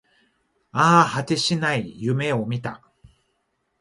[0.71, 2.81] ああ、果てしない夢を見た